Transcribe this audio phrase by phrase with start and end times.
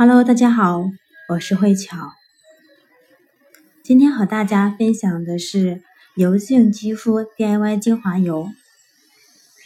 [0.00, 0.92] Hello，大家好，
[1.28, 2.12] 我是慧巧。
[3.82, 5.82] 今天和大家分享的是
[6.14, 8.48] 油性肌肤 DIY 精华油。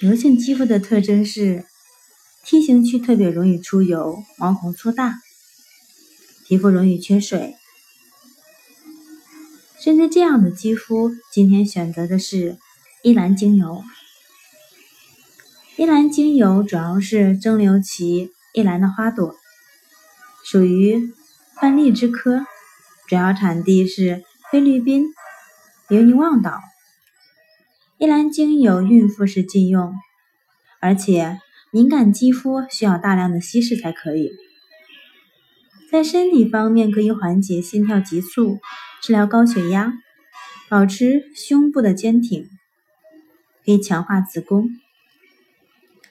[0.00, 1.66] 油性肌肤的特征是
[2.46, 5.16] T 型区特别容易出油，毛孔粗大，
[6.46, 7.54] 皮肤容易缺水。
[9.84, 12.56] 针对这样的肌肤，今天选择的是
[13.02, 13.84] 依兰精油。
[15.76, 19.36] 依兰精油主要是蒸馏其依兰的花朵。
[20.44, 21.12] 属于
[21.60, 22.44] 番荔枝科，
[23.08, 25.06] 主要产地是菲律宾
[25.88, 26.60] 尤尼旺岛。
[27.98, 29.94] 依兰精油孕妇时禁用，
[30.80, 31.38] 而且
[31.70, 34.32] 敏感肌肤需要大量的稀释才可以。
[35.90, 38.58] 在身体方面，可以缓解心跳急促，
[39.00, 39.92] 治疗高血压，
[40.68, 42.48] 保持胸部的坚挺，
[43.64, 44.68] 可以强化子宫。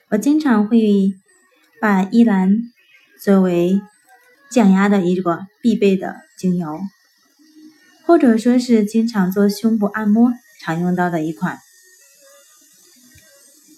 [0.08, 1.14] 我经常会
[1.80, 2.56] 把依兰
[3.22, 3.80] 作为。
[4.52, 6.78] 降压的一个必备的精油，
[8.04, 11.58] 或者说是经常做胸部按摩常用到的一款，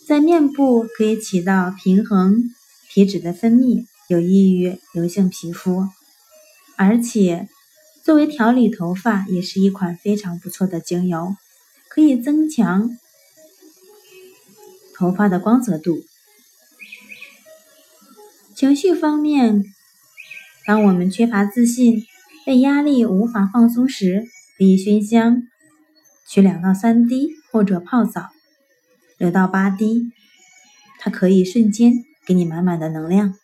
[0.04, 2.50] 在面部可以起到平衡
[2.88, 5.88] 皮脂的分泌，有益于油性皮肤，
[6.76, 7.48] 而且
[8.02, 11.36] 作为调理头发也是一款非常不错的精油，
[11.88, 12.90] 可以增强
[14.92, 16.02] 头发的光泽度。
[18.56, 19.64] 情绪方面。
[20.66, 22.06] 当我们缺乏自信、
[22.46, 24.26] 被压力无法放松时，
[24.56, 25.42] 可以熏香，
[26.26, 28.30] 取两到三滴，或者泡澡
[29.18, 30.10] 六到八滴，
[30.98, 33.34] 它可以瞬间给你满满的能量。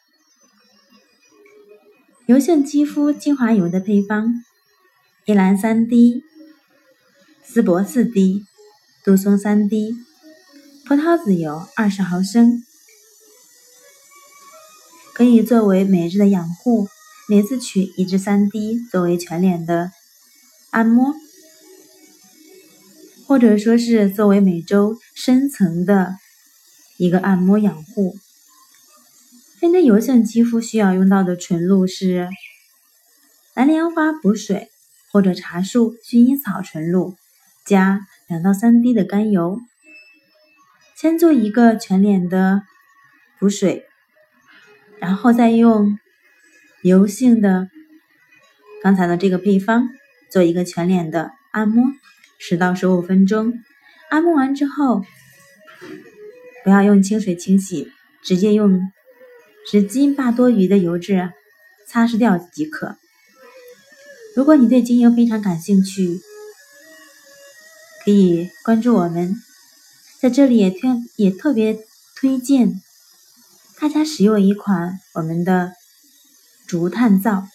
[2.25, 4.43] 油性肌肤精华油的配方：
[5.27, 6.23] 依兰三滴，
[7.43, 8.47] 丝柏四滴，
[9.05, 9.95] 杜松三滴，
[10.87, 12.65] 葡萄籽油二十毫升，
[15.13, 16.89] 可以作为每日的养护。
[17.31, 19.93] 每次取一至三滴作为全脸的
[20.71, 21.15] 按摩，
[23.25, 26.17] 或者说是作为每周深层的
[26.97, 28.17] 一个按摩养护。
[29.61, 32.29] 针对油性肌肤需要用到的纯露是
[33.55, 34.69] 蓝莲花补水
[35.13, 37.15] 或者茶树薰衣草纯露，
[37.65, 39.61] 加两到三滴的甘油。
[40.97, 42.63] 先做一个全脸的
[43.39, 43.85] 补水，
[44.99, 45.97] 然后再用。
[46.83, 47.69] 油性的
[48.83, 49.91] 刚才的这个配方，
[50.31, 51.85] 做一个全脸的按摩，
[52.39, 53.53] 十到十五分钟。
[54.09, 55.05] 按摩完之后，
[56.65, 57.93] 不要用清水清洗，
[58.23, 58.81] 直接用
[59.71, 61.31] 纸巾把多余的油脂
[61.87, 62.97] 擦拭掉即可。
[64.35, 66.21] 如果你对精油非常感兴趣，
[68.03, 69.37] 可以关注我们，
[70.19, 71.79] 在这里也特也特别
[72.17, 72.81] 推荐
[73.79, 75.75] 大家使用一款我们的。
[76.71, 77.49] 竹炭皂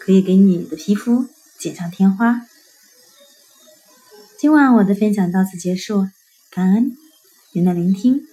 [0.00, 1.26] 可以给你的皮肤
[1.60, 2.44] 锦上添花。
[4.36, 6.08] 今晚我的分享到此结束，
[6.50, 6.96] 感恩
[7.52, 8.26] 您的聆听。